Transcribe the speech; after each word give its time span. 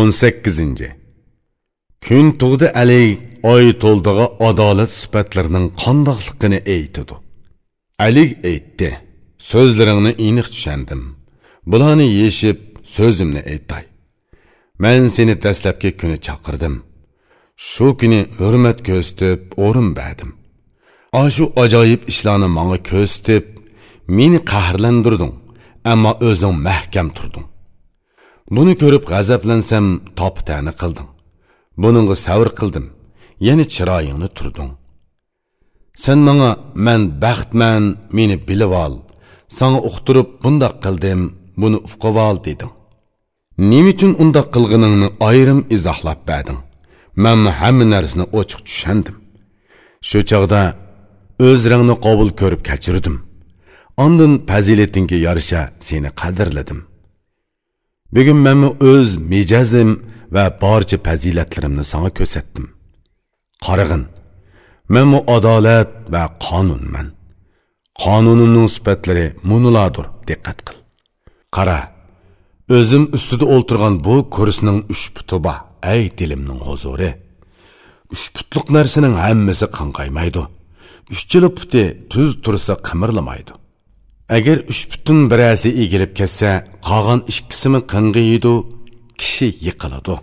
18 0.00 0.90
kun 2.06 2.26
tug'di 2.40 2.66
ali 2.82 3.04
oy 3.54 3.66
to'ldig'i 3.82 4.26
adolat 4.48 4.92
sifatlarining 5.00 5.66
qandoqligini 5.82 6.58
aytidi 6.74 7.16
ali 8.06 8.26
aytdi 8.50 8.90
so'zlaringni 9.50 10.12
aniq 10.26 10.48
tushandim. 10.54 11.02
Bularni 11.70 12.06
yeshib 12.22 12.58
so'zimni 12.94 13.42
aytay. 13.52 13.84
Man 14.82 15.06
seni 15.16 15.34
dastlabki 15.44 15.90
kuni 16.00 16.16
chaqirdim. 16.26 16.74
Shu 17.68 17.86
kuni 18.00 18.20
hurmat 18.38 18.78
ko'rsatib 18.88 19.40
o'rin 19.64 19.88
berdim. 19.98 20.30
Shu 21.34 21.44
ajoyib 21.62 22.02
ishlarni 22.12 22.48
manga 22.58 22.78
ko'rsatib 22.90 23.44
meni 24.18 24.38
qahrlantirding 24.52 25.34
ammo 25.92 26.12
o'zing 26.28 26.54
mahkam 26.68 27.08
turding. 27.16 27.46
Buni 28.56 28.74
ko'rib 28.82 29.04
g'azablansam 29.12 29.86
topitani 30.18 30.72
qilding 30.80 31.08
buningga 31.82 32.16
savr 32.26 32.48
qildim. 32.58 32.86
Yana 33.46 33.64
chiroyingni 33.74 34.28
turding. 34.38 34.70
Sen 36.04 36.18
manga 36.26 36.50
man 36.86 37.00
baxtman 37.24 37.82
meni 38.16 38.36
bilib 38.48 38.72
ol. 38.84 38.94
Sanga 39.58 39.80
uqtirib 39.88 40.28
bundoq 40.42 40.74
qildim 40.84 41.20
buni 41.62 41.78
uqivol 41.88 42.36
deding. 42.46 42.72
Nima 43.70 43.90
uchun 43.94 44.12
undoq 44.22 44.46
qilganingni 44.54 45.08
ayrim 45.28 45.60
izohlab 45.76 46.20
berding 46.28 46.60
man 47.24 47.38
hamma 47.60 47.84
narsani 47.94 48.24
ochiq 48.38 48.60
tushandim. 48.68 49.16
Shu 50.08 50.18
chog'da 50.30 50.62
o'z 51.48 51.60
rangni 51.70 51.94
qabul 52.06 52.28
ko'rib 52.40 52.62
kechirdim 52.68 53.16
ondan 54.04 54.32
fazilatingga 54.50 55.16
yarasha 55.26 55.60
seni 55.86 56.10
qadrladim. 56.20 56.80
Bugun 58.14 58.38
manmi 58.46 58.68
o'z 58.92 59.08
mijozim 59.32 59.90
va 60.34 60.44
barcha 60.62 60.96
fazilatlarimni 61.06 61.84
sana 61.92 62.10
ko'rsatdim. 62.18 62.66
Qarag'in 63.66 64.04
manmu 64.94 65.18
adolat 65.36 65.90
va 66.14 66.22
qonunman. 66.46 67.06
Qonunimning 68.02 68.68
sifatlari 68.76 69.26
muniladir 69.50 70.06
diqqat 70.28 70.58
qil. 70.66 70.76
Qara 71.56 71.78
o'zim 72.76 73.04
ustida 73.16 73.46
o'ltirgan 73.54 73.94
bu 74.06 74.14
kursning 74.36 74.78
uch 74.92 75.04
puti 75.16 75.36
bor 75.46 75.58
ey 75.94 76.02
dilimning 76.18 76.60
huzuri. 76.68 77.10
Uch 78.14 78.24
putliq 78.34 78.66
narsaning 78.76 79.14
hammasi 79.24 79.66
qanqaymaydi? 79.78 80.42
Uchala 81.14 81.48
puti 81.58 81.82
tuz 82.12 82.30
tursa 82.44 82.74
qimirlamaydi. 82.88 83.52
Agar 84.28 84.58
uch 84.72 84.82
butun 84.92 85.30
birasi 85.30 85.68
egilib 85.82 86.12
ketsa 86.18 86.50
qolgan 86.88 87.20
ikkisimi 87.32 87.80
qing'iydi 87.92 88.54
kishi 89.20 89.48
yiqiladi. 89.66 90.14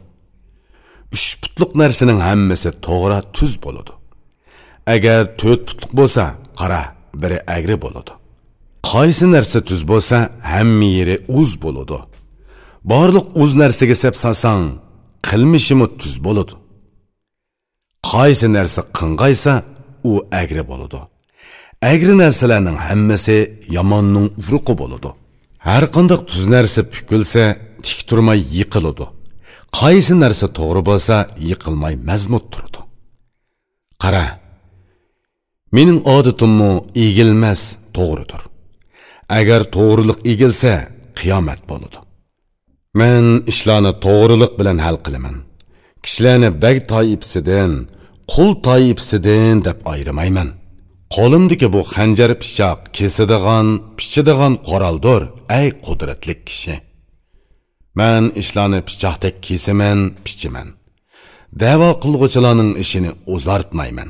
Uch 1.15 1.27
putliq 1.41 1.71
narsaning 1.81 2.19
hammasi 2.27 2.69
to'g'ri 2.85 3.19
tuz 3.35 3.53
bo'ladi. 3.65 3.93
Agar 4.95 5.19
to'rt 5.39 5.61
putliq 5.67 5.91
bo'lsa 5.99 6.23
qara 6.59 6.81
biri 7.21 7.37
agri 7.55 7.75
bo'ladi. 7.85 8.11
Qaysi 8.91 9.25
narsa 9.35 9.59
tuz 9.69 9.81
bo'lsa 9.91 10.17
hamma 10.51 10.89
yeri 10.97 11.15
uz 11.39 11.51
bo'ladi. 11.63 11.97
Borliq 12.91 13.27
uz 13.43 13.51
narsaga 13.61 13.95
sep 14.03 14.15
solsang 14.23 14.63
qilmishimi 15.27 15.87
tuz 16.01 16.15
bo'ladi. 16.25 16.55
Qaysi 18.11 18.47
narsa 18.57 18.81
qing'aysa 18.97 19.53
u 20.09 20.11
agri 20.41 20.63
bo'ladi. 20.71 20.99
Agri 21.81 22.13
narsalarning 22.17 22.77
hammasi 22.87 23.37
yomonning 23.77 24.27
uruqi 24.41 24.73
bo'ladi. 24.81 25.09
Har 25.67 25.83
qanday 25.95 26.19
tuz 26.29 26.43
narsa 26.55 26.81
pukilsa 26.93 27.43
tik 27.85 27.99
turmay 28.09 28.39
yiqiladi. 28.57 29.05
Qaysi 29.79 30.13
narsa 30.23 30.45
to'g'ri 30.57 30.81
bo'lsa 30.89 31.15
yiqilmay 31.49 31.95
mazmut 32.09 32.45
turadi. 32.53 32.81
Qara 34.03 34.25
mening 35.75 35.99
odatimmu 36.15 36.71
egilmas 37.05 37.61
to'g'ridir. 37.97 38.41
Agar 39.39 39.61
to'g'riliq 39.75 40.19
egilsa 40.31 40.73
qiyomat 41.19 41.61
bo'ladi. 41.69 41.99
Men 42.99 43.23
ishlarni 43.51 43.91
to'g'riliq 44.05 44.53
bilan 44.59 44.77
hal 44.85 44.97
qilaman. 45.05 45.35
Kishilarni 46.03 46.49
bag 46.63 46.77
toifisidan 46.91 47.71
qul 48.33 48.49
toifisidan 48.67 49.55
deb 49.67 49.77
ayrimayman. 49.93 50.49
Qo'limdagi 51.15 51.67
bu 51.73 51.81
xanjar 51.93 52.31
pichoq 52.43 52.79
kesadigan 52.97 53.67
pichadigan 53.97 54.53
qoraldir 54.69 55.21
ay 55.57 55.67
qudratli 55.85 56.35
kishi. 56.47 56.75
Man 57.99 58.23
ishlarni 58.41 58.81
pichoqdek 58.89 59.35
kesaman 59.47 59.99
pichaman. 60.25 60.67
Davo 61.61 61.89
qilg'uchilarning 62.03 62.71
ishini 62.83 63.11
o'zartmayman. 63.33 64.09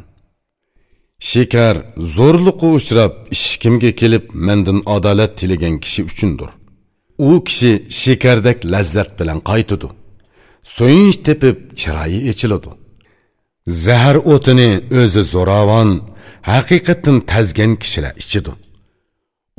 Shekar 1.31 1.75
zo'rliqqa 2.15 2.67
uchrab 2.77 3.13
ishkimga 3.35 3.91
kelib 4.01 4.25
mendan 4.47 4.79
adolat 4.95 5.31
tilagan 5.39 5.75
kishi 5.83 6.01
uchundir. 6.09 6.49
U 7.29 7.31
kishi 7.47 7.71
shekardek 8.01 8.57
lazzat 8.73 9.09
bilan 9.19 9.39
qaytidi 9.49 9.87
so'yinch 10.75 11.17
tepib 11.27 11.57
chiroyi 11.79 12.19
echiladi. 12.31 12.71
Zahar 13.85 14.17
o'tini 14.33 14.71
o'zi 15.01 15.23
zo'ravon 15.33 15.89
haqiqatdan 16.51 17.17
tazgan 17.31 17.71
kishilar 17.81 18.13
ichidi 18.23 18.51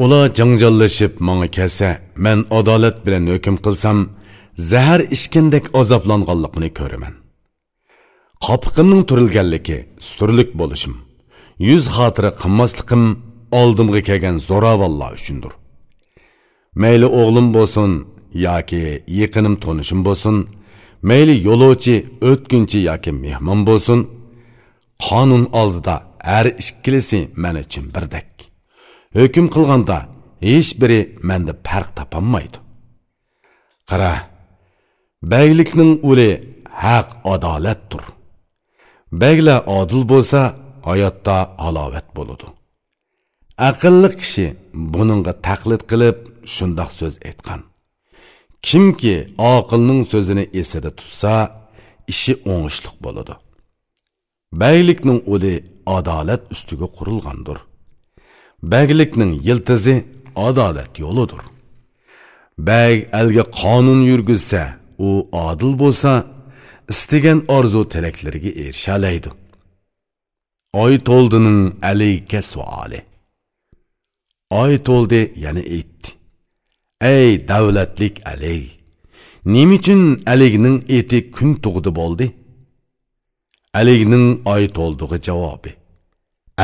ular 0.02 0.26
janjallashib 0.38 1.12
manga 1.28 1.48
kelsa 1.56 1.88
man 2.24 2.38
adolat 2.58 2.96
bilan 3.06 3.24
hukm 3.32 3.56
qilsam 3.64 3.98
zahar 4.70 5.00
ichgandek 5.16 5.64
azoblanganligini 5.80 6.70
ko'raman. 6.78 7.14
Qopiqimning 8.46 9.02
turilganligi 9.08 9.78
surlik 10.12 10.50
bo'lishim 10.60 10.94
yuz 11.69 11.84
xotira 11.96 12.30
qilmasliqim 12.40 13.02
oldimga 13.60 14.00
kelgan 14.08 14.36
zo'ravonlar 14.48 15.12
uchundir. 15.20 15.52
Mayli 16.82 17.08
o'g'lim 17.20 17.48
bo'lsin 17.56 17.90
yoki 18.46 18.84
yaqinim 19.20 19.54
tonishim 19.64 20.00
bo'lsin 20.08 20.36
mayli 21.08 21.34
yo'lovchi 21.48 21.96
o'tgunchi 22.30 22.78
yoki 22.90 23.12
mehmon 23.24 23.60
bo'lsin 23.69 23.98
qonun 25.06 25.44
oldida 25.60 25.96
har 26.28 26.47
ikkilisi 26.62 27.20
men 27.42 27.56
uchun 27.62 27.86
birdek. 27.94 28.31
Hukm 29.19 29.47
qilganda 29.54 29.98
hech 30.48 30.70
biri 30.81 31.00
menda 31.28 31.53
farq 31.66 31.88
topolmaydi. 31.98 32.58
Qara 33.88 34.12
baylikning 35.32 35.92
uli 36.10 36.31
haq 36.84 37.08
adolatdir. 37.32 38.04
Baglar 39.22 39.60
odil 39.78 40.03
bo'lsa 40.12 40.41
hayotda 40.88 41.36
halovat 41.64 42.06
bo'ladi. 42.16 42.47
Aqlli 43.69 44.08
kishi 44.20 44.47
buningga 44.92 45.32
taqlid 45.47 45.82
qilib 45.91 46.19
shundoq 46.54 46.91
so'z 46.98 47.14
aytgan. 47.28 47.60
Kimki 48.66 49.14
oqilning 49.54 50.02
so'zini 50.12 50.44
esida 50.60 50.91
tutsa 50.98 51.34
ishi 52.12 52.32
o'ngishliq 52.52 52.97
bo'ladi. 53.04 53.34
Baylikning 54.53 55.22
uli 55.27 55.65
adolat 55.87 56.43
ustiga 56.53 56.87
qurilgandir 56.97 57.59
baglikning 58.62 59.33
yiltizi 59.47 60.05
adolat 60.37 60.99
yoludur. 60.99 61.43
bag 62.59 62.97
alga 63.12 63.43
qonun 63.61 64.00
yurgizsa 64.11 64.62
u 64.99 65.28
adil 65.33 65.72
bo'lsa 65.83 66.12
istagan 66.93 67.38
orzu 67.56 67.88
tilaklariga 67.93 68.50
erishalaydi 68.62 69.31
oy 70.82 70.94
to'ldining 71.09 71.61
alayka 71.91 72.41
suoli 72.53 73.00
oy 74.62 74.72
to'ldi 74.88 75.21
yana 75.44 75.62
aytdi 75.77 76.09
ey 77.15 77.31
davlatlik 77.50 78.15
alay 78.32 78.62
nima 79.53 79.75
uchun 79.78 80.03
aligning 80.32 80.78
eti 80.99 81.19
kun 81.37 81.50
tug'di 81.65 81.91
bo'ldi? 82.00 82.39
Aligning 83.78 84.28
oy 84.55 84.64
to'ldig'i 84.76 85.19
javobi 85.26 85.72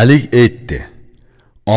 alik 0.00 0.24
aytdi 0.42 0.78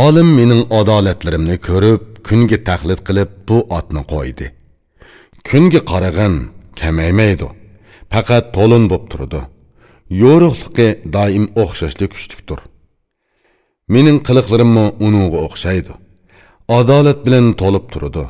olim 0.05 0.29
mening 0.39 0.63
adolatlarimni 0.79 1.57
ko'rib 1.67 2.03
kunga 2.27 2.57
taqlid 2.69 2.99
qilib 3.07 3.29
bu 3.47 3.57
otni 3.77 4.01
qo'ydi. 4.13 4.45
Kunga 5.47 5.81
qarag'in 5.91 6.35
kamaymaydi 6.79 7.47
faqat 8.13 8.45
to'lin 8.57 8.83
bo'lib 8.91 9.05
turdi. 9.11 9.41
Yo'riqligi 10.23 10.87
doim 11.15 11.45
o'xshashli 11.63 12.05
kuchlikdir. 12.13 12.59
Mening 13.93 14.19
qiliqlarimmi 14.27 14.85
uningga 15.05 15.39
o'xshaydi. 15.47 15.93
Adolat 16.79 17.19
bilan 17.25 17.45
to'lib 17.61 17.85
turdi. 17.93 18.23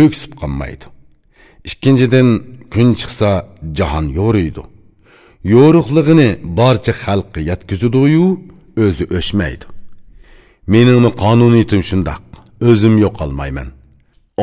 O'ksib 0.00 0.32
qolmaydi. 0.40 0.86
Ikkinchidan 1.68 2.28
kun 2.74 2.88
chiqsa 3.00 3.30
jahon 3.78 4.06
yo'riydi. 4.20 4.62
Yo'ruqlig'ini 5.44 6.28
barcha 6.60 6.92
xalqqa 7.04 7.40
yetkazadiyu 7.50 8.26
o'zi 8.84 9.04
o'chmaydi. 9.18 9.66
Meningmi 10.74 11.10
qonuniyatim 11.22 11.82
shundoq 11.90 12.22
o'zim 12.70 12.94
yo'qolmayman. 13.04 13.68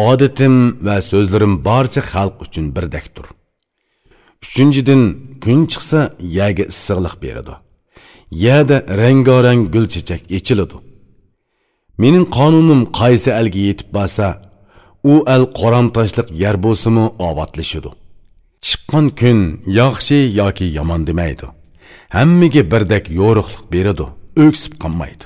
Odatim 0.09 0.55
va 0.87 0.97
so'zlarim 1.11 1.53
barcha 1.69 2.01
xalq 2.11 2.37
uchun 2.45 2.65
birdakdir 2.75 3.25
uchinchidan 4.43 5.01
kun 5.43 5.59
chiqsa 5.71 5.99
yaga 6.39 6.63
issiqlik 6.73 7.15
beradi. 7.23 7.53
Yada 8.31 8.77
rangorang 9.01 9.61
gul 9.73 9.85
chechak 9.93 10.21
echiladi 10.37 10.77
mening 12.01 12.25
qonunim 12.37 12.81
qaysi 12.99 13.29
alga 13.39 13.61
yetib 13.69 13.89
borsa 13.97 14.27
u 15.11 15.13
al 15.35 15.43
qoramtoshliq 15.59 16.27
yar 16.43 16.55
bo'lsimi 16.65 17.05
ovotlashidi 17.27 17.89
chiqqan 18.65 19.05
kun 19.19 19.39
yaxshi 19.79 20.19
yoki 20.39 20.65
yomon 20.77 21.01
demaydi. 21.09 21.47
Hammaga 22.15 22.63
birdek 22.71 23.05
yo'riqlik 23.19 23.63
beradi 23.73 24.05
o'ksib 24.45 24.73
qolmaydi. 24.83 25.25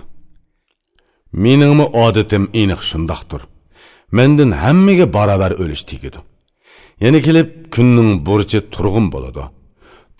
Meningmi 1.43 1.85
odatim 2.05 2.43
aniq 2.61 2.81
shundoqdir. 2.89 3.41
Mendan 4.17 4.51
hammaga 4.63 5.05
barobar 5.15 5.51
o'lish 5.63 5.83
tegidi 5.91 6.19
yana 7.03 7.19
kelib 7.27 7.49
kunning 7.75 8.11
burchi 8.27 8.59
turg'un 8.75 9.07
bo'ladi. 9.13 9.43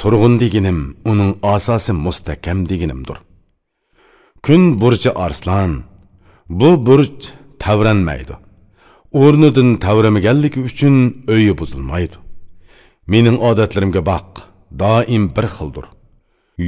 Turg'un 0.02 0.34
deganim 0.44 0.80
uning 1.12 1.32
asosi 1.54 1.94
mustahkam 2.06 2.60
deganimdir. 2.70 3.18
Kun 4.46 4.62
burchi 4.82 5.12
arslon 5.26 5.72
bu 6.60 6.70
burch 6.88 7.22
tavranmaydi. 7.64 8.36
O'rnidan 9.22 9.70
tavramaganligi 9.86 10.60
uchun 10.70 10.96
uyi 11.34 11.54
buzilmaydi. 11.60 12.18
Mening 13.08 13.38
odatlarimga 13.50 14.02
baq 14.12 14.28
doim 14.82 15.24
bir 15.36 15.48
xildir. 15.56 15.86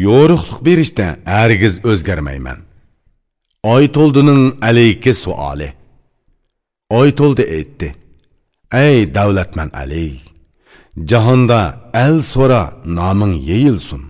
Yo'riqlik 0.05 0.59
berishda 0.65 1.07
hargiz 1.25 1.75
o'zgarmayman. 1.89 2.59
Oy 3.73 3.85
to'ldining 3.95 4.43
alayki 4.67 5.13
suoli. 5.23 5.69
Oy 6.99 7.09
to'ldi 7.19 7.43
aytdi 7.57 7.89
ey 8.73 8.97
davlatman 9.15 9.69
ali 9.81 10.07
jahonda 11.09 11.61
al 12.05 12.21
so'ra 12.33 12.63
noming 12.97 13.33
yeyilsin. 13.49 14.01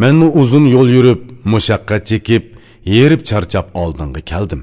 Manmu 0.00 0.28
uzun 0.40 0.66
yo'l 0.74 0.88
yurib 0.96 1.22
mushaqqat 1.52 2.02
chekib 2.10 2.44
yerib 2.96 3.22
charchab 3.28 3.66
oldinga 3.82 4.22
keldim. 4.30 4.62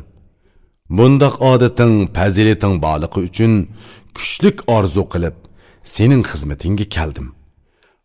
Bundoq 0.98 1.36
odating 1.52 1.94
fazilating 2.16 2.76
borligi 2.86 3.20
uchun 3.28 3.54
kuchlik 4.16 4.58
orzu 4.78 5.04
qilib 5.14 5.36
sening 5.94 6.24
xizmatingga 6.32 6.86
keldim. 6.96 7.28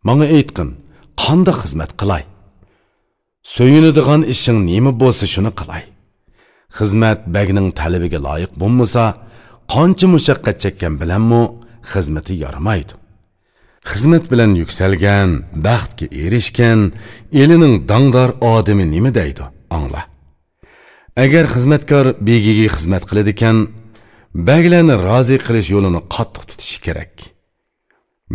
Manga 0.07 0.27
aytqin 0.37 0.69
qanday 1.23 1.57
xizmat 1.63 1.93
qilay? 2.01 2.23
So'yinadigan 3.55 4.23
ishing 4.35 4.59
nima 4.71 4.93
bo'lsa 5.03 5.25
shuni 5.35 5.53
qilay. 5.61 5.85
Xizmat 6.79 7.21
bagning 7.35 7.69
talabiga 7.81 8.19
loyiq 8.27 8.53
bo'lmasa 8.61 9.05
qancha 9.73 10.07
mushaqqat 10.15 10.57
chekkan 10.63 10.95
bilanmu 11.01 11.43
xizmati 11.93 12.35
yaramaydi 12.45 12.95
xizmat 13.89 14.25
bilan 14.33 14.53
yuksalgan 14.63 15.31
baxtga 15.67 16.07
erishgan 16.25 16.81
elining 17.43 17.75
dangdor 17.91 18.31
odami 18.53 18.85
nima 18.95 19.11
deydi 19.19 19.45
angla. 19.77 20.03
Agar 21.25 21.45
xizmatkor 21.55 22.07
begiga 22.29 22.69
xizmat 22.77 23.05
qiladigan 23.11 23.57
baglarni 24.49 24.95
rozi 25.07 25.37
qilish 25.47 25.69
yo'lini 25.75 26.01
qattiq 26.15 26.43
tutishi 26.51 26.79
kerak. 26.87 27.13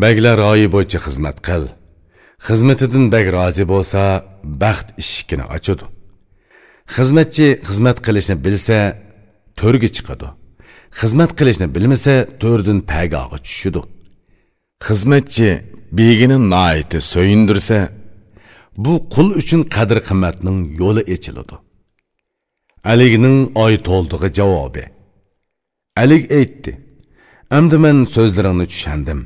Baglar 0.03 0.35
royi 0.45 0.67
bo'yicha 0.75 0.99
xizmat 1.05 1.37
qil. 1.47 1.63
Xizmatidan 2.47 3.05
bag 3.13 3.25
rozi 3.37 3.63
bo'lsa 3.73 4.01
baxt 4.63 4.87
eshigini 5.01 5.45
ochadi 5.55 5.85
xizmatchi 6.95 7.47
xizmat 7.67 7.97
qilishni 8.05 8.35
bilsa 8.45 8.77
to'rga 9.59 9.89
chiqadi 9.95 10.27
xizmat 10.99 11.31
qilishni 11.39 11.67
bilmasa 11.75 12.13
to'rdan 12.41 12.79
pagog'i 12.91 13.37
tushidi 13.45 13.81
xizmatchi 14.87 15.49
begini 15.97 16.37
noiti 16.53 16.99
so'yindirsa 17.13 17.79
bu 18.83 18.93
qul 19.13 19.27
uchun 19.41 19.61
qadr 19.75 19.97
qimmatning 20.07 20.59
yo'li 20.81 21.03
echiladi 21.15 21.55
aligning 22.91 23.37
oy 23.63 23.73
to'ldig'i 23.87 24.29
javobi. 24.39 24.83
Alik 26.01 26.23
aytdi 26.39 26.71
endi 27.57 27.77
men 27.83 27.97
so'zlaringni 28.15 28.65
tushandim. 28.73 29.19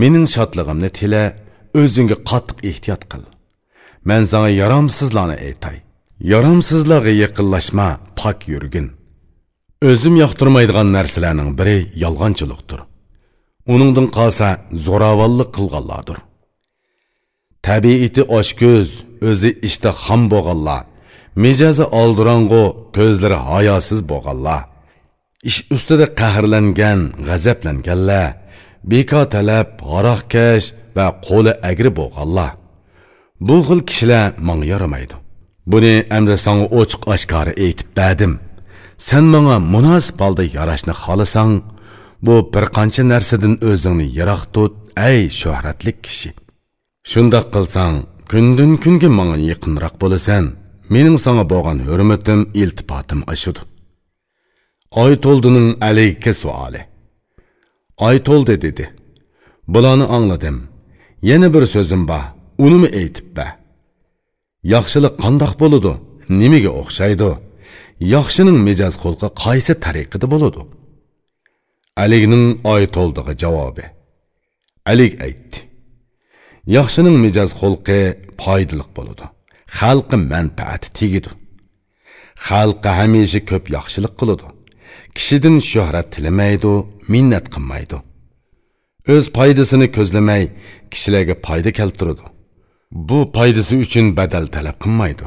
Mening 0.00 0.26
shodlig'imni 0.34 0.90
tila 0.98 1.24
o'zingga 1.80 2.16
qattiq 2.30 2.58
ehtiyot 2.70 3.02
qil. 3.12 3.24
Man 4.08 4.22
sanga 4.32 4.50
yaromsizlarni 4.62 5.36
aytay. 5.48 5.76
Yaromsizlarga 6.32 7.12
yaqinlashma 7.24 7.88
pok 8.20 8.38
yurgin. 8.52 8.86
O'zim 9.90 10.14
yoqtirmaydigan 10.24 10.88
narsalarning 10.96 11.50
biri 11.58 11.78
yolg'onchilikdir. 12.04 12.80
Uningdan 13.72 14.08
qolsa 14.16 14.48
zo'ravonlik 14.86 15.50
qilganlardir. 15.56 16.18
Tabiiti 17.66 18.22
oshko'z 18.38 18.88
o'zi 19.30 19.50
ishda 19.68 19.90
ham 20.04 20.22
bo'lganlar. 20.32 20.82
Mijozi 21.42 21.84
oldirong'u 22.00 22.64
ko'zlari 22.96 23.38
hayosiz 23.50 24.00
bo'lganlar. 24.10 24.60
Ish 25.48 25.60
ustida 25.74 26.06
qahrlangan 26.20 27.00
g'azablanganlar. 27.28 28.28
Bekor 28.90 29.26
talab 29.34 29.68
haroqkash 29.92 30.66
va 30.96 31.06
qo'li 31.26 31.52
agri 31.70 31.90
bo'lganlar. 31.98 32.50
Bu 33.46 33.56
xil 33.66 33.80
kishilar 33.88 34.28
manga 34.48 34.66
yaramaydi. 34.72 35.14
Buni 35.70 35.94
amri 36.16 36.36
sanga 36.44 36.66
ochiq 36.80 37.02
oshkora 37.14 37.52
aytib 37.64 37.88
berdim. 37.98 38.32
Sen 39.08 39.24
manga 39.34 39.56
munosib 39.74 40.16
holda 40.24 40.44
yarashni 40.56 40.94
xohlasang 41.02 41.54
bu 42.26 42.34
bir 42.52 42.64
qancha 42.76 43.02
narsadan 43.12 43.54
o'zingni 43.70 44.06
yiroq 44.16 44.42
tut 44.54 44.72
ay 45.08 45.18
shuhratli 45.40 45.92
kishi. 46.04 46.30
Shundoq 47.10 47.46
qilsang 47.54 47.94
kundan 48.30 48.72
kunga 48.82 49.08
manga 49.18 49.38
yaqinroq 49.50 49.94
bo'lasan. 50.02 50.44
Mening 50.94 51.18
sanga 51.24 51.44
bo'lgan 51.52 51.78
hurmatim 51.86 52.40
iltifotim 52.60 53.20
ashudi 53.34 53.62
oy 55.02 55.12
to'ldining 55.24 55.68
alayka 55.88 56.32
suoli. 56.42 56.80
Oy 58.06 58.16
to'ldi 58.28 58.54
dedi. 58.62 58.84
Bularni 59.68 60.06
angladim 60.16 60.56
yana 61.22 61.48
bir 61.54 61.64
so'zim 61.74 62.02
bor. 62.10 62.24
Unimi 62.58 62.88
aytib 63.00 63.28
ba 63.36 63.46
yaxshilik 64.74 65.14
qandoq 65.24 65.52
bo'ladi 65.62 65.92
nimaga 66.40 66.70
o'xshaydi? 66.80 67.30
Yaxshining 68.14 68.58
mijoz 68.66 68.94
xulqi 69.02 69.28
qaysi 69.44 69.72
tariqada 69.84 70.26
bo'ladi 70.34 70.62
aligning 72.02 72.46
oyto'ldigi 72.74 73.32
javobi. 73.42 73.84
Alik 74.90 75.12
aytdi. 75.26 75.58
Yaxshining 76.76 77.16
mijoz 77.24 77.50
xulqi 77.60 78.00
foydaliq 78.42 78.90
bo'ladi 78.98 79.26
xalqi 79.78 80.16
manfaati 80.32 80.88
tegidi 80.98 81.30
xalqqa 82.46 82.90
hamisha 82.98 83.40
ko'p 83.50 83.64
yaxshilik 83.76 84.14
qiladi 84.20 84.46
kishidan 85.16 85.56
shuhrat 85.70 86.08
tilamaydi 86.14 86.72
minnat 87.12 87.46
qilmaydi. 87.54 87.96
O'z 89.12 89.24
foydasini 89.36 89.86
ko'zlamay 89.96 90.42
kishilarga 90.92 91.34
foyda 91.46 91.70
keltiradi. 91.78 92.24
Bu 93.08 93.18
foydasi 93.36 93.74
uchun 93.84 94.06
badal 94.18 94.46
talab 94.54 94.76
qilmaydi. 94.84 95.26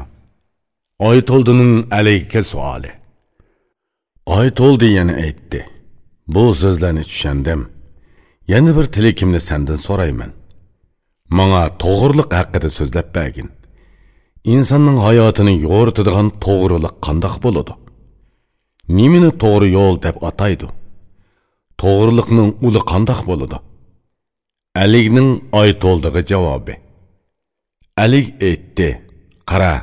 Oy 1.08 1.18
to'ldining 1.30 1.74
alayka 1.98 2.42
suoli. 2.52 2.90
Oy 4.36 4.48
to'ldi 4.60 4.88
yana 4.98 5.14
aytdi. 5.26 5.60
Bu 6.34 6.44
so'zlarni 6.62 7.04
tushandim. 7.10 7.60
Yana 8.52 8.70
bir 8.76 8.86
tilakimni 8.94 9.40
sandan 9.48 9.78
so'rayman. 9.86 10.32
Manga 11.38 11.64
to'g'riliq 11.82 12.30
haqida 12.38 12.68
so'zlab 12.78 13.08
bergin. 13.16 13.48
Insonning 14.54 14.98
hayotini 15.06 15.54
yo'ritadigan 15.68 16.28
to'g'riliq 16.44 16.94
qandoq 17.06 17.36
bo'ladi? 17.44 17.72
Nimani 18.98 19.30
to'g'ri 19.42 19.68
yo'l 19.78 19.96
deb 20.04 20.16
ataydi. 20.28 20.66
To'g'riliqning 21.80 22.50
uli 22.66 22.80
qandoq 22.90 23.20
bo'ladi? 23.30 23.58
Aligning 24.82 25.30
aytoldig'i 25.60 26.22
javobi. 26.30 26.74
Alik 28.04 28.26
aytdi 28.48 28.88
qara 29.50 29.74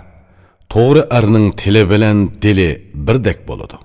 to'g'ri 0.74 1.02
arning 1.18 1.48
tili 1.62 1.84
bilan 1.92 2.18
dili 2.44 2.70
birdek 3.08 3.40
bo'ladi. 3.50 3.78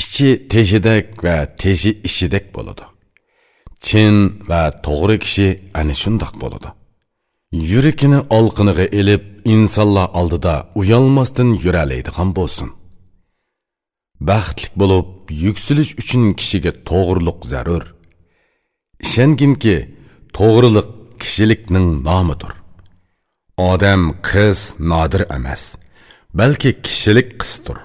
Ichi 0.00 0.28
teshidek 0.52 1.06
va 1.24 1.36
teshi 1.60 1.90
ishidek 2.08 2.44
bo'ladi. 2.56 2.84
Chin 3.86 4.16
va 4.50 4.62
to'g'ri 4.86 5.16
kishi 5.24 5.48
ana 5.80 5.94
shundoq 6.02 6.34
bo'ladi. 6.42 6.68
Yurakini 7.72 8.20
olqiniga 8.38 8.86
ilib 9.00 9.22
insonlar 9.54 10.08
oldida 10.20 10.54
uyalmasdan 10.80 11.48
yuralaydigan 11.64 12.30
bo'lsin. 12.38 12.68
Baxtlik 14.28 14.74
bo'lib 14.80 15.08
yuksilish 15.44 15.92
uchun 16.00 16.24
kishiga 16.40 16.72
to'g'riliq 16.88 17.40
zarur. 17.52 17.84
Ishonginki 19.06 19.76
to'g'riliq 20.36 20.88
kishilikning 21.22 21.88
nomidir. 22.08 22.52
Odam 23.70 24.02
qiz 24.28 24.58
nodir 24.90 25.22
emas 25.36 25.62
balki 26.40 26.70
kishilik 26.86 27.28
qisdir 27.40 27.78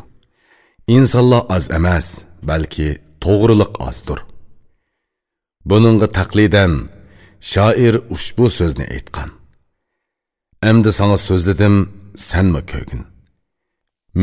insonlar 0.95 1.43
oz 1.55 1.65
emas 1.77 2.07
balki 2.49 2.87
to'g'riliq 3.23 3.73
ozdir. 3.87 4.19
Buningga 5.69 6.07
taqlidan 6.17 6.73
shoir 7.51 7.95
ushbu 8.15 8.45
so'zni 8.57 8.85
aytgan. 8.95 9.29
Endi 10.69 10.91
sanga 10.99 11.17
so'zladim 11.27 11.75
sanmi 12.29 12.61
ko'gin 12.71 13.01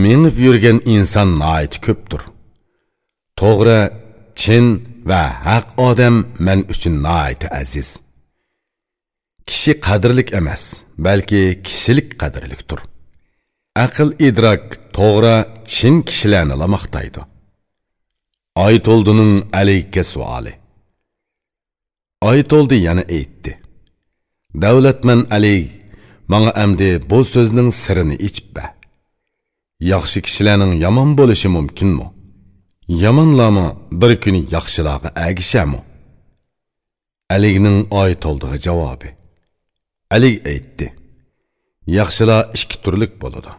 minib 0.02 0.36
yurgan 0.44 0.78
inson 0.94 1.30
noit 1.42 1.74
ko'pdir. 1.86 2.22
To'g'ri 3.40 3.80
chin 4.40 4.66
va 5.10 5.22
haq 5.46 5.66
odam 5.88 6.16
men 6.46 6.60
uchun 6.72 6.96
noiti 7.06 7.46
aziz. 7.60 7.88
Kishi 9.48 9.72
qadrlik 9.86 10.28
emas 10.40 10.62
balki 11.06 11.42
kishilik 11.66 12.08
qadrlikdir. 12.22 12.80
Aql 13.84 14.08
idrok 14.28 14.64
to'g'ri 14.96 15.36
chin 15.74 15.94
kishilarni 16.08 16.56
maqtaydi 16.76 17.22
oytoldining 18.56 19.44
alayka 19.52 20.04
suoli. 20.04 20.52
Oytoldi 22.22 22.74
yana 22.74 23.00
aytdi. 23.00 23.58
Davlatman 24.62 25.26
alay 25.30 25.62
manga 26.28 26.52
amdi 26.64 26.88
bu 27.10 27.18
so'zning 27.32 27.70
sirini 27.82 28.16
ichib 28.26 28.48
ba 28.56 28.64
yaxshi 29.92 30.18
kishilarning 30.26 30.72
yomon 30.84 31.10
bo'lishi 31.18 31.48
mumkinmi? 31.56 32.06
Yomonlarmi 33.04 33.66
bir 34.00 34.12
kuni 34.22 34.40
yaxshilarga 34.56 35.08
agishamu 35.26 35.80
aligning 37.34 37.78
oytoldig'i 38.02 38.58
javobi. 38.66 39.08
Alik 40.14 40.36
aytdi 40.52 40.86
yaxshilar 41.98 42.40
ikki 42.56 42.76
turlik 42.84 43.12
bo'ladi. 43.22 43.52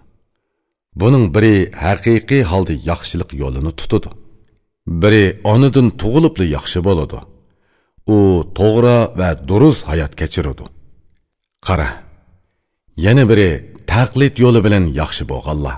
Buning 1.02 1.26
biri 1.36 1.56
haqiqiy 1.86 2.44
holda 2.52 2.74
yaxshilik 2.90 3.30
yo'lini 3.42 3.72
tutadi. 3.80 4.10
Biri 5.02 5.26
onadan 5.54 5.88
tug'ilibli 6.02 6.46
yaxshi 6.58 6.80
bo'ladi. 6.88 7.20
U 8.16 8.18
to'g'ri 8.60 8.98
va 9.20 9.30
durust 9.50 9.84
hayot 9.90 10.14
kechiradi. 10.20 10.66
Qara 11.68 11.90
yana 13.06 13.24
biri 13.32 13.50
taqlid 13.92 14.36
yo'li 14.44 14.60
bilan 14.66 14.86
yaxshi 15.02 15.24
bo'lganlar. 15.32 15.76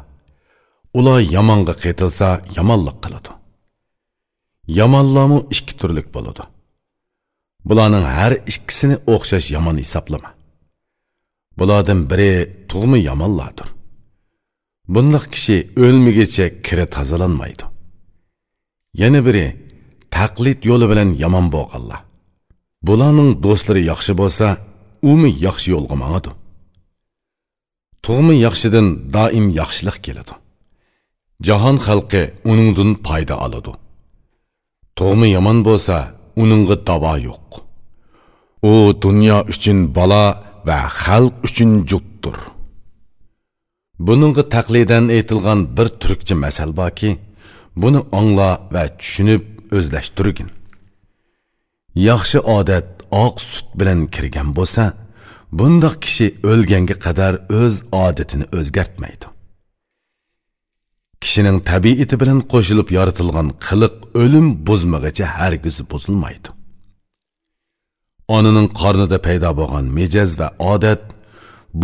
Ular 0.98 1.20
yomonga 1.36 1.74
qaytilsa 1.84 2.27
yomonlik 2.58 2.98
qiladi. 3.04 3.32
Yomonlarmi 4.80 5.39
ikki 5.54 5.74
turlik 5.80 6.08
bo'ladi. 6.16 6.44
Bularning 7.70 8.06
har 8.18 8.34
ikkisini 8.51 8.96
o'xshash 9.13 9.48
yomon 9.56 9.77
hisoblama. 9.84 10.30
Bulardan 11.60 12.00
biri 12.10 12.32
tug'mi 12.72 13.00
yomonlardir 13.10 13.68
bundoq 14.94 15.25
kishi 15.34 15.58
o'lmigacha 15.86 16.46
kiri 16.66 16.86
tozalanmaydi 16.96 17.66
yana 19.01 19.20
biri 19.27 19.46
taqlid 20.16 20.60
yo'li 20.70 20.86
bilan 20.92 21.10
yomon 21.24 21.48
bo'lganlar. 21.56 22.01
Bularning 22.88 23.32
do'stlari 23.46 23.82
yaxshi 23.92 24.13
bo'lsa 24.22 24.48
umi 25.12 25.32
yaxshi 25.48 25.68
yo'lga 25.75 25.96
mangadi. 26.04 26.32
Tug'mi 28.06 28.36
yaxshidan 28.46 28.88
doim 29.16 29.46
yaxshilik 29.62 29.98
keladi. 30.06 30.34
Jahon 31.48 31.77
xalqi 31.86 32.24
uningdan 32.51 32.91
foyda 33.06 33.36
oladi. 33.46 33.72
Tug'mi 34.98 35.27
yomon 35.36 35.58
bo'lsa 35.67 35.98
uningga 36.41 36.75
davo 36.88 37.13
yo'q. 37.27 37.50
U 38.72 38.74
dunyo 39.03 39.38
uchun 39.53 39.79
bola 39.98 40.25
va 40.67 40.79
xalq 41.03 41.36
uchun 41.48 41.72
jutdir 41.89 42.38
buningga 44.06 44.44
taqlidan 44.56 45.06
aytilgan 45.17 45.60
bir 45.77 45.88
turkcha 46.01 46.36
masal 46.44 46.70
borki 46.79 47.10
buni 47.82 48.01
angla 48.20 48.51
va 48.74 48.84
tushunib 49.00 49.44
o'zlashtirgin. 49.77 50.50
Yaxshi 52.10 52.39
odat 52.58 52.88
oq 53.25 53.36
sut 53.51 53.67
bilan 53.79 54.00
kirgan 54.15 54.50
bo'lsa 54.58 54.84
bundoq 55.60 55.96
kishi 56.03 56.27
o'lganga 56.51 56.96
qadar 57.06 57.34
o'z 57.60 57.75
odatini 58.06 58.46
o'zgartmaydi. 58.58 59.37
Kishining 61.24 61.58
tabiati 61.72 62.16
bilan 62.22 62.40
qo'shilib 62.52 62.90
yoritilgan 62.98 63.50
qiliq 63.66 63.96
o'lim 64.22 64.48
buzmag'icha 64.68 65.26
hargiz 65.38 65.78
buzilmaydi. 65.92 66.50
Onaning 68.36 68.68
qornida 68.80 69.18
paydo 69.28 69.50
bo'lgan 69.60 69.86
mejaz 69.98 70.32
va 70.40 70.48
odat 70.74 71.04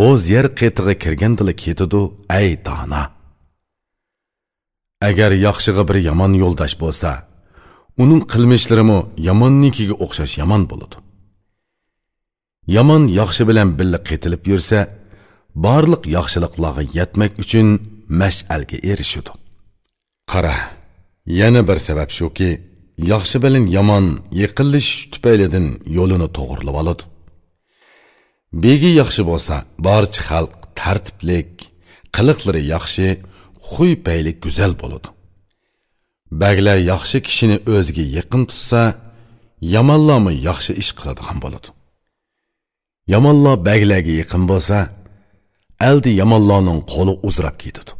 bo'z 0.00 0.20
yer 0.34 0.46
qetig'i 0.60 0.94
kirgandila 1.02 1.54
ketidu 1.62 2.00
ay 2.38 2.48
dona 2.66 3.02
agar 5.08 5.30
yaxshiga 5.46 5.82
bir 5.88 5.96
yomon 6.08 6.32
yo'ldosh 6.42 6.74
bo'lsa 6.82 7.10
uning 8.02 8.22
qilmishlarimi 8.32 8.98
yomonnikiga 9.28 9.96
o'xshash 10.04 10.34
yomon 10.42 10.62
bo'ladi. 10.70 10.96
Yomon 12.76 13.02
yaxshi 13.20 13.42
bilan 13.48 13.68
birga 13.78 14.00
qetilib 14.08 14.42
yursa 14.50 14.78
barliq 15.64 16.02
yaxshiliklarga 16.16 16.84
yetmak 16.98 17.32
uchun 17.44 17.68
mash'alga 18.20 18.78
erishudi 18.90 19.32
qara 20.32 20.56
yana 21.40 21.60
bir 21.68 21.78
sabab 21.88 22.10
shuki 22.18 22.50
yaxshi 23.12 23.36
bilan 23.44 23.64
yomon 23.76 24.06
yiqilish 24.40 24.90
tufaylidan 25.12 25.66
yo'lini 25.96 26.28
to'g'irlab 26.36 26.76
oladi. 26.82 27.02
Begi 28.64 28.90
yaxshi 29.00 29.22
bo'lsa 29.30 29.54
barcha 29.86 30.20
xalq 30.28 30.52
tartiblik 30.80 31.50
qiliqlari 32.14 32.62
yaxshi 32.74 33.06
huy 33.70 33.92
payli 34.06 34.32
go'zal 34.44 34.72
bo'ladi. 34.82 35.08
Baglar 36.42 36.78
yaxshi 36.92 37.18
kishini 37.26 37.56
o'ziga 37.74 38.04
yaqin 38.18 38.42
tutsa 38.50 38.82
yomonlarmi 39.74 40.32
yaxshi 40.48 40.72
ish 40.82 40.92
qiladigan 40.98 41.38
bo'ladi. 41.44 41.68
Yomonlar 43.12 43.56
baglarga 43.68 44.14
yaqin 44.22 44.42
bo'lsa 44.50 44.78
aldi 45.90 46.10
yomonlarning 46.20 46.80
qo'li 46.92 47.14
uzrab 47.28 47.56
ketadi. 47.64 47.92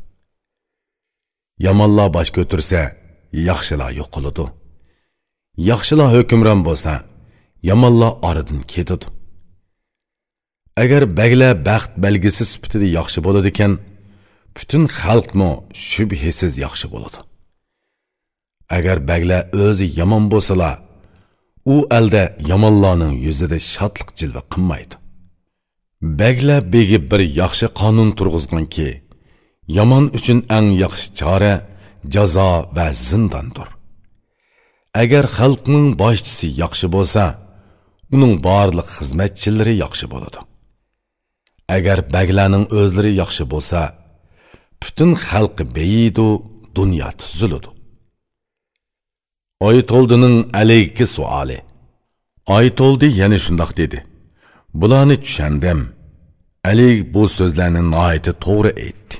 Yomonlar 1.67 2.09
bosh 2.17 2.31
ko'tarsa 2.37 2.81
yaxshilar 3.49 3.91
yo'qoladi. 4.01 4.45
Yaxshilar 5.71 6.09
hukmron 6.17 6.61
bo'lsa 6.69 6.93
yomonlar 7.71 8.13
oradan 8.29 8.61
ketadi. 8.73 9.07
Agar 10.83 11.03
baglar 11.19 11.53
baxt 11.69 11.93
belgisi 12.05 12.45
sifatida 12.53 12.87
yaxshi 12.99 13.19
bo'ladi 13.27 13.49
ekan 13.55 13.73
butun 14.57 14.83
xalqmi 15.01 15.51
shubhasiz 15.89 16.53
yaxshi 16.65 16.87
bo'ladi. 16.95 17.19
Agar 18.77 18.97
baglar 19.11 19.43
o'zi 19.65 19.87
yomon 20.01 20.25
bo'lsalar 20.33 20.75
u 21.75 21.77
alda 21.99 22.23
yomonlarning 22.51 23.15
yuzida 23.27 23.59
shodlik 23.73 24.09
jilva 24.21 24.43
qilmaydi. 24.53 24.95
Baglar 26.21 26.63
begi 26.75 26.99
bir 27.11 27.21
yaxshi 27.41 27.67
qonun 27.81 28.11
turg'izganki 28.19 28.91
yomon 29.77 30.05
uchun 30.19 30.39
eng 30.57 30.69
yaxshi 30.85 31.09
chora 31.21 31.55
jazo 32.15 32.51
va 32.77 32.87
zindondir 33.09 33.69
agar 35.03 35.25
xalqning 35.37 35.87
boshchisi 36.03 36.49
yaxshi 36.63 36.87
bo'lsa 36.95 37.25
uning 38.15 38.35
barliq 38.49 38.89
xizmatchilari 38.97 39.75
yaxshi 39.85 40.07
bo'ladi. 40.13 40.41
Agar 41.77 41.99
baglarning 42.15 42.67
o'zlari 42.81 43.13
yaxshi 43.23 43.45
bo'lsa 43.53 43.81
butun 44.83 45.11
xalqi 45.27 45.65
beyidu 45.77 46.29
dunyo 46.77 47.09
tuziladi. 47.21 47.71
Oytoldining 49.69 50.37
alayki 50.61 51.07
suoli 51.15 51.59
oytoldi 52.57 53.07
yana 53.21 53.39
shundoq 53.45 53.71
dedi. 53.81 53.99
Bularni 54.81 55.17
tushandim 55.25 55.81
alik 56.71 56.99
bu 57.15 57.23
so'zlarni 57.37 57.83
noiti 57.95 58.33
to'g'ri 58.45 58.73
aytdi. 58.85 59.15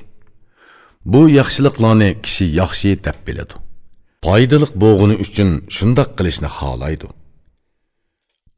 Bu 1.11 1.21
yaxshiliklarni 1.39 2.09
kishi 2.25 2.45
yaxshi 2.61 2.91
deb 3.05 3.17
biladi. 3.27 3.55
Foydaliq 4.25 4.71
bo'g'ini 4.83 5.15
uchun 5.25 5.49
shundoq 5.75 6.09
qilishni 6.17 6.49
xohlaydi. 6.57 7.07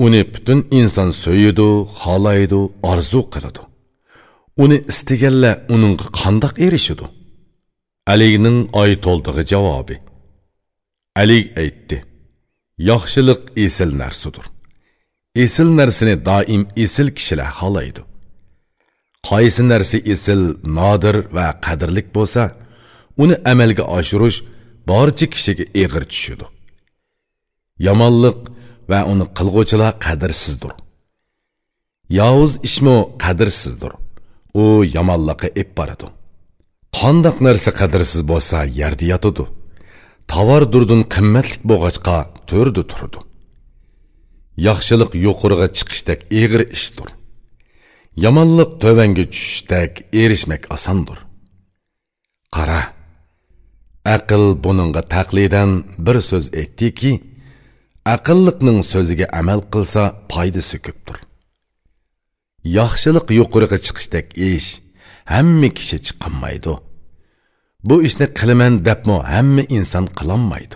Uni 0.06 0.22
butun 0.34 0.60
inson 0.80 1.10
so'yidi 1.24 1.70
xohlaydi 2.02 2.60
orzu 2.92 3.22
qiladi. 3.34 3.62
Uni 4.64 4.78
istaganlar 4.92 5.56
uningga 5.74 6.08
qandoq 6.20 6.54
erishidi 6.66 7.06
aligning 8.14 8.60
oy 8.82 8.92
to'ldig'i 9.06 9.44
javobi. 9.52 9.96
Alik 11.22 11.46
aytdi 11.62 11.98
yaxshilik 12.90 13.42
esil 13.66 13.92
narsadir 14.02 14.46
esil 15.44 15.68
narsani 15.80 16.16
doim 16.30 16.64
esil 16.84 17.08
kishilar 17.18 17.50
xohlaydi. 17.60 18.02
Qaysi 19.28 19.64
narsa 19.72 19.98
esil 20.14 20.42
nodir 20.78 21.16
va 21.36 21.48
qadrlik 21.66 22.08
bo'lsa 22.18 22.44
uni 23.24 23.36
amalga 23.52 23.84
oshirish 23.98 24.38
barcha 24.90 25.26
kishiga 25.34 25.66
eg'ir 25.84 26.04
tushadi 26.12 26.46
yomonlik 27.88 28.40
va 28.92 29.00
uni 29.12 29.26
qilg'uvchilar 29.38 29.92
qadrsizdir. 30.06 30.74
Yovuz 32.20 32.54
ishmi 32.68 32.98
qadrsizdir. 33.24 33.94
U 34.62 34.66
yomonlikqa 34.98 35.48
ep 35.62 35.70
boradi. 35.78 36.08
Qandoq 37.00 37.38
narsa 37.48 37.70
qadrsiz 37.80 38.22
bo'lsa 38.32 38.58
yerda 38.80 39.06
yotadi 39.14 39.44
tovar 40.32 40.64
durdun 40.74 41.02
qimmatlik 41.14 41.62
bo'lg'achqa 41.70 42.18
to'rda 42.50 42.84
turdi 42.92 43.20
yaxshilik 44.68 45.12
yuqoriga 45.26 45.68
chiqishdek 45.78 46.20
eg'ir 46.42 46.62
ishdir. 46.78 47.10
Yomonlik 48.24 48.72
tövanga 48.82 49.26
tushishdek 49.32 49.92
erishmak 50.22 50.64
osondir 50.76 51.20
qara 52.56 52.82
aql 54.16 54.44
buningga 54.64 55.02
taqlidan 55.14 55.72
bir 56.06 56.18
so'z 56.30 56.46
ки, 57.00 57.12
aqlliqning 58.16 58.80
so'ziga 58.92 59.28
amal 59.40 59.62
qilsa 59.74 60.04
foydasi 60.32 60.78
ko'pdir. 60.86 61.18
Yaxshilik 62.80 63.28
yuqoriga 63.40 63.78
chiqishdek 63.86 64.28
ish 64.52 64.70
hamma 65.34 65.70
kishi 65.78 65.98
chiqolmaydi 66.06 66.74
bu 67.88 67.96
ishni 68.08 68.28
qilaman 68.40 68.74
debmi 68.88 69.18
hamma 69.34 69.64
inson 69.78 70.06
qilolmaydi. 70.20 70.76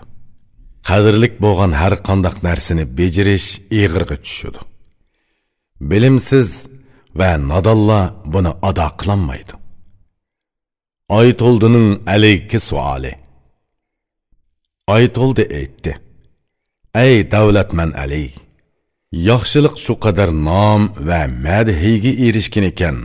Qadrlik 0.89 1.33
bo'lgan 1.43 1.71
har 1.81 1.93
qandoq 2.07 2.37
narsani 2.47 2.83
bejirish 2.97 3.49
ig'irga 3.79 4.17
tushadi 4.25 4.61
bilimsiz 5.89 6.49
va 7.19 7.31
nodonlar 7.51 8.03
buni 8.33 8.51
ado 8.69 8.87
qilolmaydi 8.99 9.53
oytoldining 11.19 11.89
alayki 12.13 12.59
suoli 12.69 13.11
oytoldi 14.95 15.43
aytdi 15.59 15.91
ey 17.05 17.15
davlatman 17.33 17.91
ali 18.03 18.25
yaxshilik 19.11 19.75
shu 19.85 19.93
qadar 20.03 20.29
nom 20.47 20.81
va 21.07 21.21
madhiga 21.45 22.11
erishgan 22.27 22.65
ekan. 22.71 22.97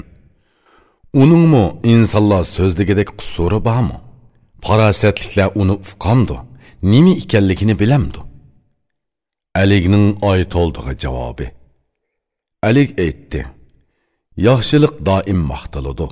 Uningmi 1.22 1.64
insonlar 1.92 2.44
so'zligidek 2.56 3.10
qusuri 3.18 3.58
bormi? 3.68 3.96
Farosatliklar 4.64 5.48
uni 5.60 5.74
uqqandu 5.84 6.36
nima 6.82 7.12
ekanligini 7.22 7.74
bilamdi. 7.82 8.18
Aligning 9.62 10.06
oytoldig'i 10.30 10.94
javobi. 11.02 11.46
Alik 12.68 12.90
aytdi 13.04 13.40
yaxshilik 14.48 14.94
doim 15.08 15.40
maqtaladi. 15.52 16.06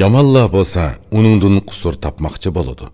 Yomonlar 0.00 0.46
bo'lsa 0.56 0.84
uningdan 1.16 1.56
qusur 1.68 1.94
topmoqchi 2.04 2.50
bo'ladi. 2.56 2.86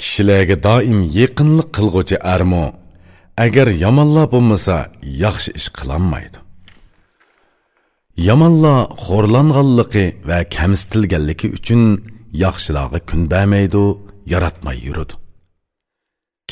Kishilarga 0.00 0.56
doim 0.68 0.98
yaqinlik 1.20 1.68
qilg'uchi 1.76 2.16
armo 2.34 2.64
agar 3.44 3.68
yomonlar 3.84 4.26
bo'lmasa 4.34 4.76
yaxshi 5.24 5.50
ish 5.58 5.68
qilolmaydi 5.78 6.38
yomonlar 8.16 8.78
xo'rlanganligi 9.04 10.06
va 10.28 10.38
kamsitilganligi 10.56 11.48
uchun 11.58 11.82
yaxshilarga 12.44 13.00
kun 13.08 13.20
bermaydi 13.32 13.84
yaratmay 14.32 14.78
yuradi. 14.88 15.14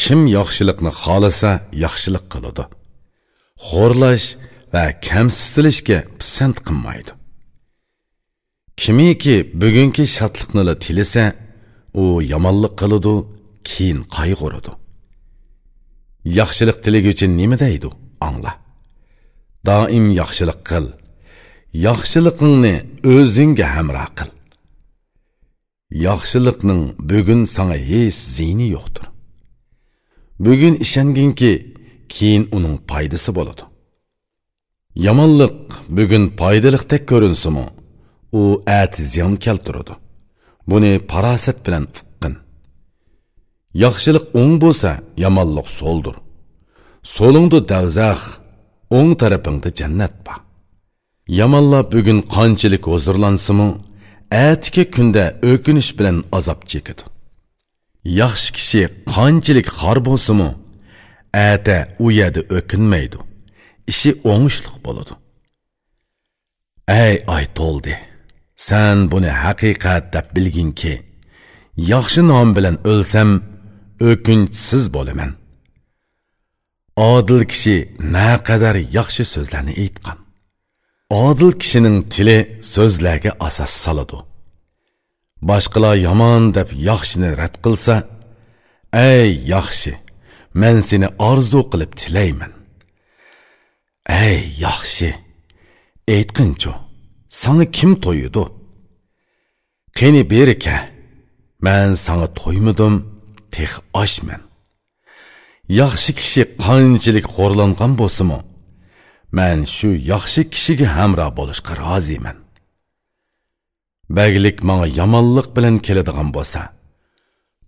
Kim 0.01 0.21
yaxshilikni 0.39 0.91
xohlasa 1.03 1.51
yaxshilik 1.85 2.25
qiladi. 2.33 2.65
Xo'rlash 3.69 4.27
va 4.73 4.85
kamsitilishga 5.09 5.99
pisand 6.19 6.57
qilmaydi. 6.67 7.13
Kimiki 8.81 9.37
bugungi 9.61 10.05
shodlikni 10.17 10.63
tilisa 10.85 11.25
u 12.03 12.05
yomonlik 12.33 12.75
qiladi 12.81 13.15
keyin 13.69 14.01
qayg'uradi 14.17 14.73
yaxshilik 16.25 16.85
tiliguvchi 16.85 17.27
nima 17.39 17.59
deydi? 17.59 17.89
Angla. 18.21 18.53
Doim 19.67 20.07
yaxshilik 20.21 20.61
qil. 20.71 20.87
Yaxshiligingni 21.87 22.75
o'zingga 23.15 23.67
hamroh 23.77 24.09
qil. 24.19 24.31
Yaxshilikning 26.07 26.83
bugun 27.11 27.41
sanga 27.55 27.79
hech 27.91 28.19
ziyni 28.37 28.69
yo'qdir. 28.77 29.07
Bugun 30.45 30.75
ishonginki 30.85 31.53
keyin 32.15 32.45
uning 32.57 32.77
foydasi 32.91 33.31
bo'ladi. 33.39 33.63
Yomonlik 35.07 35.59
bugun 35.97 36.25
foydaliqdek 36.41 37.03
ko'rinsimi 37.11 37.67
u 38.41 38.43
ati 38.81 39.01
ziyon 39.13 39.35
keltiradi. 39.45 39.95
Buni 40.71 40.93
farosat 41.11 41.59
bilan 41.67 41.85
uqqin 41.99 42.35
yaxshilik 43.85 44.25
o'ng 44.41 44.55
bo'lsa 44.65 44.91
yomonlik 45.25 45.69
so'ldir. 45.79 46.17
So'lingda 47.17 47.59
davzax 47.73 48.21
o'ng 48.99 49.13
tarafingda 49.21 49.69
jannat 49.81 50.15
bor. 50.27 50.39
Yomonlar 51.41 51.85
bugun 51.95 52.19
qanchalik 52.35 52.85
huzurlansimi 52.93 53.69
atiki 54.49 54.83
kunda 54.95 55.25
o'kinish 55.51 55.91
bilan 55.99 56.17
azob 56.39 56.61
chekadi. 56.71 57.12
Yaxshi 58.05 58.51
kishi 58.57 58.83
qanchalik 59.13 59.69
xor 59.79 59.99
bo'lsimi 60.09 60.51
ata 61.51 61.79
u 62.05 62.07
yerda 62.19 62.41
o'kinmaydi. 62.57 63.19
Ishi 63.93 64.11
o'ngishliq 64.33 64.77
bo'ladi. 64.87 65.15
Ey 67.05 67.15
aytoldi 67.37 67.95
san 68.69 68.99
buni 69.13 69.31
haqiqat 69.43 70.05
deb 70.15 70.27
bilginki 70.37 70.95
yaxshi 71.93 72.21
nom 72.31 72.49
bilan 72.57 72.77
o'lsam 72.91 73.31
o'kinchsiz 74.11 74.85
bo'laman. 74.97 75.31
Odil 77.13 77.43
kishi 77.53 77.77
naqadar 78.17 78.77
yaxshi 78.99 79.25
so'zlarni 79.35 79.75
aytgan. 79.85 80.19
Odil 81.27 81.53
kishining 81.61 81.99
tili 82.13 82.39
so'zlarga 82.75 83.31
asos 83.47 83.73
soladi. 83.85 84.19
Boshqalar 85.49 85.97
yomon 86.07 86.43
deb 86.57 86.69
yaxshini 86.89 87.31
rad 87.41 87.55
qilsa 87.65 87.97
ey 89.11 89.31
yaxshi 89.55 89.93
men 90.61 90.77
seni 90.89 91.09
orzu 91.31 91.61
qilib 91.73 91.93
tilayman 92.01 92.53
ey 94.25 94.39
yaxshi 94.65 95.11
aytqinchu 96.15 96.73
sana 97.41 97.65
kim 97.77 97.91
to'yidi 98.05 98.45
qani 99.99 100.23
berika 100.33 100.77
man 101.67 101.89
sana 102.05 102.27
to'ymadim 102.41 102.95
tex 103.55 103.73
oshman 104.03 104.43
yaxshi 105.81 106.11
kishi 106.21 106.43
qanchalik 106.65 107.27
xo'rlangan 107.35 107.93
bo'lsimi 108.01 108.39
man 109.39 109.59
shu 109.77 109.89
yaxshi 110.13 110.43
kishiga 110.53 110.87
hamroh 110.97 111.31
bo'lishga 111.39 111.73
roziman 111.85 112.37
baglik 114.11 114.63
manga 114.69 114.87
yomonlik 115.01 115.49
bilan 115.57 115.77
keladigan 115.87 116.29
bo'lsa 116.37 116.61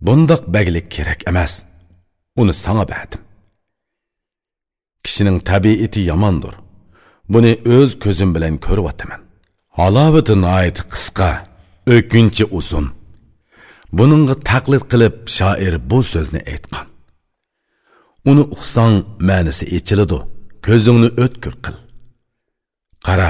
bundoq 0.05 0.41
baglik 0.55 0.87
kerak 0.95 1.21
emas. 1.29 1.53
Uni 2.41 2.53
sanga 2.53 2.85
berdim 2.87 3.21
kishining 5.05 5.39
tabiati 5.49 6.01
yomondir. 6.11 6.55
Buni 7.33 7.51
o'z 7.75 7.91
ko'zim 8.03 8.29
bilan 8.35 8.55
ko'ryapman 8.65 9.21
halovati 9.77 10.33
айт 10.59 10.77
qisqa 10.93 11.29
өкінші 11.95 12.45
uzun. 12.59 12.87
Бұныңғы 13.97 14.35
taqlid 14.49 14.83
qilib 14.91 15.15
shoir 15.37 15.75
bu 15.89 15.99
so'zni 16.11 16.41
aytgan. 16.51 16.85
Uni 18.29 18.43
ұқсаң 18.55 18.93
мәнісі 19.29 19.65
echiladi. 19.77 20.19
Ko'zingni 20.65 21.09
o'tkir 21.23 21.53
qil. 21.63 21.75
Qara 23.05 23.29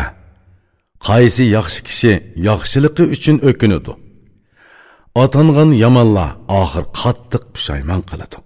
qaysi 1.08 1.44
yaxshi 1.58 1.80
kishi 1.88 2.13
yaxshiligi 2.48 3.04
uchun 3.15 3.38
o'kinadi 3.50 3.94
otangan 5.24 5.70
yomonlar 5.84 6.32
oxir 6.62 6.86
qattiq 7.00 7.44
pushaymon 7.54 8.02
qiladi. 8.10 8.38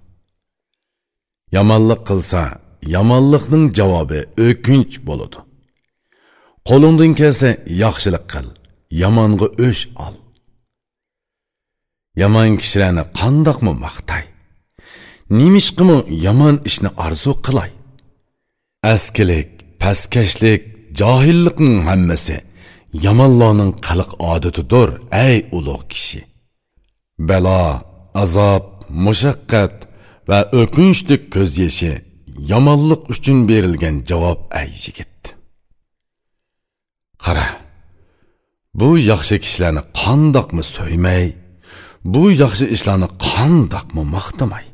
Yomonlik 1.57 2.01
qilsa 2.09 2.41
yomonlikning 2.95 3.65
javobi 3.79 4.19
o'kinch 4.47 4.95
bo'ladi. 5.07 5.39
Qo'lingdan 6.69 7.11
kelsa 7.19 7.49
yaxshilik 7.83 8.25
qil 8.33 8.47
yomonga 9.03 9.47
o'sh 9.67 9.83
ol. 10.05 10.15
Yomon 12.21 12.51
kishilarni 12.61 13.03
qandoqmi 13.19 13.73
maqtay? 13.85 14.23
Nimishqimi 15.39 15.97
yomon 16.25 16.55
ishni 16.69 16.89
orzu 17.05 17.33
qilay? 17.45 17.71
Askilik 18.93 19.49
pastkashlik 19.81 20.61
johillikning 20.99 21.77
hammasi 21.89 22.35
yomonlarning 23.05 23.73
qiliq 23.87 24.11
odatidir 24.31 24.89
ey 25.27 25.37
ulug' 25.57 25.85
kishi 25.91 26.21
balo 27.29 27.63
azob 28.23 28.65
mushaqqat 29.05 29.75
va 30.29 30.39
o'kinchlik 30.59 31.23
ko'z 31.33 31.51
yeshi 31.63 31.93
yomonlik 32.51 33.01
uchun 33.13 33.37
berilgan 33.49 33.95
javob 34.09 34.39
ay 34.59 34.69
yigit 34.83 35.19
qara 37.23 37.47
bu 38.79 38.89
yaxshi 39.11 39.35
kishilarni 39.43 39.83
qandoqmi 40.01 40.63
so'ymay 40.75 41.25
bu 42.13 42.23
yaxshi 42.31 42.65
ishlarni 42.75 43.09
qandoqmi 43.29 44.03
maqtamay? 44.15 44.65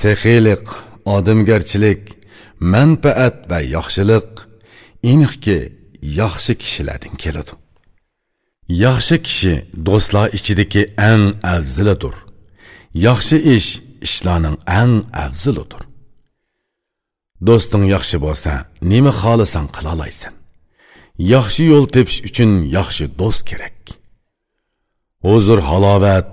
Sexiylik 0.00 0.66
odamgarchilik 1.14 2.02
manfaat 2.72 3.36
va 3.50 3.58
yaxshilik 3.76 4.30
inihki 5.12 5.58
yaxshi 6.02 6.52
kishilardan 6.62 7.14
keladi. 7.22 7.52
Yaxshi 8.84 9.16
kishi 9.26 9.54
do'stlar 9.86 10.26
ichidagi 10.38 10.82
eng 11.10 11.24
afzilidir 11.54 12.14
yaxshi 13.06 13.36
ish 13.56 13.70
ishlarning 14.06 14.56
eng 14.80 14.94
afzilidir 15.24 15.82
do'sting 17.46 17.84
yaxshi 17.94 18.16
bo'lsa 18.26 18.52
nima 18.90 19.12
xohlasang 19.20 19.68
qila 19.76 19.90
olasan 19.96 20.34
yaxshi 21.34 21.62
yo'l 21.72 21.86
tepish 21.94 22.20
uchun 22.28 22.50
yaxshi 22.76 23.04
do'st 23.20 23.42
kerak. 23.48 23.78
Huzur 25.26 25.60
halovat 25.68 26.32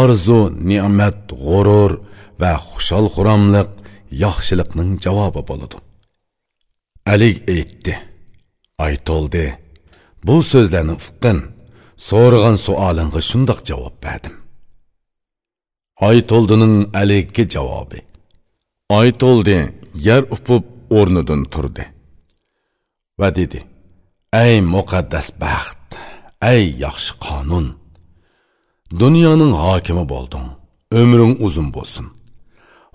orzu 0.00 0.40
ne'mat 0.70 1.20
g'urur 1.44 1.92
va 2.40 2.52
xushol 2.70 3.06
xuromliq 3.14 3.70
yaxshilikning 4.24 4.90
javobi 5.04 5.42
bo'ladi. 5.50 5.76
Ali 7.12 7.30
aytdi. 7.54 7.94
Aytoldi 8.84 9.46
bu 10.26 10.36
so'zlarni 10.50 10.94
uqqin 11.00 11.38
so'ragan 12.08 12.56
savolingga 12.66 13.20
shundoq 13.30 13.60
javob 13.68 13.94
berdim. 14.04 14.34
Aytoldining 16.08 16.76
aligga 17.00 17.44
javobi. 17.54 18.00
Aytoldi 19.00 19.58
yer 20.06 20.22
upib 20.36 20.64
o'rnidan 20.98 21.42
turdi. 21.52 21.84
Va 23.20 23.28
dedi 23.38 23.60
ey 24.44 24.54
muqaddas 24.74 25.28
baxt 25.42 25.88
ey 26.52 26.62
yaxshi 26.84 27.12
qonun 27.24 27.66
dunyoning 29.00 29.52
hokimi 29.64 30.04
bo'lding 30.12 30.46
umring 31.00 31.34
uzun 31.46 31.68
bo'lsin. 31.76 32.06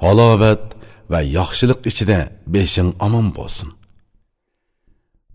Halovat 0.04 0.64
va 1.12 1.20
yaxshilik 1.38 1.80
ichida 1.90 2.20
beshing 2.54 2.90
omon 3.06 3.28
bo'lsin. 3.38 3.70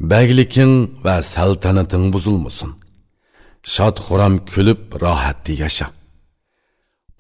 Bagliking 0.00 0.74
va 1.04 1.22
saltanating 1.22 2.12
buzilmasin. 2.14 2.70
Shod 3.62 3.96
xuram 4.06 4.35
kulib 4.50 4.80
rohatda 5.02 5.52
yasha. 5.62 5.87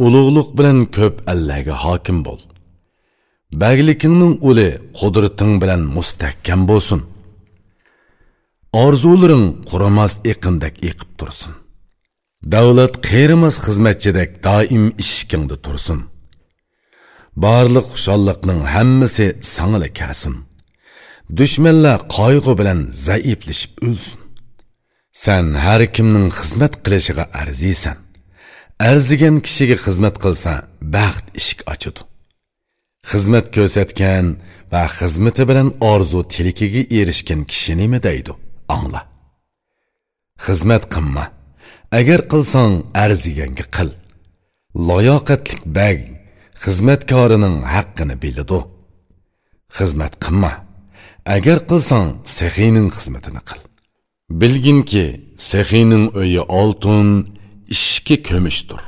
Ulug'liq 0.04 0.48
bilan 0.58 0.78
ko'p 0.96 1.16
allarga 1.32 1.74
hokim 1.84 2.18
bo'l. 2.26 2.40
Baglikingning 3.62 4.34
uli 4.48 4.68
qudrating 4.98 5.52
bilan 5.62 5.82
mustahkam 5.96 6.60
bo'lsin. 6.70 7.00
Orzularing 8.84 9.46
quramas 9.70 10.12
eqindek 10.32 10.74
eqib 10.88 11.10
tursin. 11.18 11.52
Davlat 12.52 12.94
qerimas 13.08 13.56
xizmatchidek 13.66 14.30
doim 14.46 14.84
ishkingda 15.02 15.56
tursin. 15.64 16.00
Barliq 17.44 17.86
xushalliqning 17.94 18.60
hammasi 18.74 19.26
sangla 19.54 19.88
kasin. 20.00 20.45
Dushmanlar 21.34 22.00
qayg'u 22.16 22.52
bilan 22.58 22.80
zaiflashib 23.06 23.72
o'lsin. 23.86 24.20
San 25.24 25.46
har 25.64 25.82
kimning 25.94 26.28
xizmat 26.38 26.74
qilishiga 26.84 27.24
arziysan. 27.40 27.96
Arzigan 28.88 29.36
kishiga 29.46 29.76
xizmat 29.84 30.16
qilsa 30.24 30.52
baxt 30.94 31.26
eshik 31.38 31.60
ochadi. 31.72 32.02
Xizmat 33.10 33.46
ko'rsatgan 33.56 34.26
va 34.72 34.82
xizmati 34.98 35.42
bilan 35.50 35.68
orzu 35.92 36.20
tilikiga 36.32 36.82
erishgan 36.98 37.40
kishi 37.50 37.72
nima 37.80 37.98
deydi? 38.06 38.32
Angla. 38.74 39.00
Xizmat 40.46 40.84
qilma. 40.94 41.24
Agar 41.98 42.20
qilsang 42.32 42.74
arziganga 43.04 43.66
qil. 43.76 43.90
Loyoqatlik 44.88 45.62
bag 45.78 45.98
xizmatkorining 46.62 47.56
haqqini 47.74 48.16
biladi. 48.24 48.60
Xizmat 49.76 50.14
qilma. 50.24 50.52
Agar 51.34 51.58
qilsang 51.70 52.08
sehiyning 52.38 52.88
xizmatini 52.96 53.42
qil. 53.48 53.60
Bilginki 54.40 55.06
sehiyning 55.50 56.04
uyi 56.20 56.40
oltin 56.60 57.08
ishki 57.74 58.16
ko'mishdir. 58.28 58.82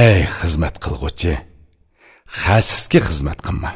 Ey 0.00 0.18
xizmat 0.38 0.76
qilg'uchi 0.84 1.34
xasisga 2.42 3.00
xizmat 3.08 3.38
qilma. 3.46 3.70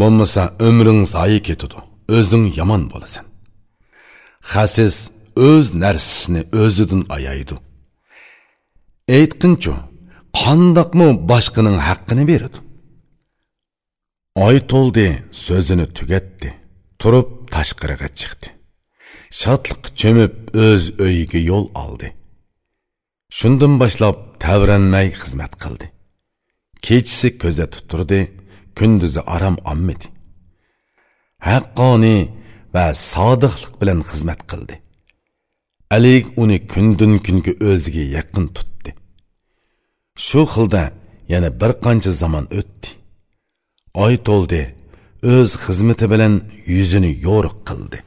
Bo'lmasa 0.00 0.42
umring 0.68 1.00
zoyi 1.14 1.40
ketadi 1.48 1.78
o'zing 2.16 2.44
yomon 2.58 2.82
bo'lasan. 2.92 3.26
Xasis 4.52 4.96
o'z 5.48 5.66
narsasini 5.82 6.42
o'zidan 6.62 7.02
ayaydi. 7.16 7.56
Aytqinchu 9.16 9.72
qandoqmi 10.40 11.08
boshqaning 11.30 11.76
haqqini 11.88 12.24
beradi? 12.32 12.58
Oy 14.36 14.56
to'ldi 14.72 15.06
so'zini 15.44 15.86
tugatdi. 15.98 16.48
Turib 17.00 17.28
tashqariga 17.54 18.08
chiqdi. 18.20 18.48
Shodliq 19.40 19.82
cho'mib 20.00 20.34
o'z 20.66 20.82
uyiga 21.04 21.40
yo'l 21.50 21.66
oldi. 21.82 22.08
Shundan 23.38 23.74
boshlab 23.82 24.16
tavranmay 24.44 25.08
xizmat 25.20 25.52
qildi. 25.62 25.86
Kechisi 26.86 27.28
ko'za 27.42 27.66
turdi 27.90 28.20
kunduzi 28.78 29.20
aram 29.34 29.56
olmadi 29.70 30.06
haqqoniy 31.48 32.22
va 32.74 32.84
sodiqlik 33.12 33.74
bilan 33.80 34.00
xizmat 34.10 34.40
qildi. 34.50 34.74
Alik 35.96 36.26
uni 36.42 36.58
kundan 36.72 37.12
kunga 37.26 37.52
o'ziga 37.70 38.04
yaqin 38.16 38.46
tutdi. 38.56 38.90
Shu 40.26 40.42
xilda 40.52 40.82
yana 41.32 41.50
bir 41.60 41.72
qancha 41.84 42.12
zamon 42.22 42.46
o'tdi. 42.60 42.88
Oy 43.94 44.16
to'ldi. 44.28 44.62
O'z 45.24 45.56
xizmati 45.64 46.06
bilan 46.12 46.34
yuzini 46.66 47.12
yo'riq 47.26 47.56
qildi. 47.68 47.98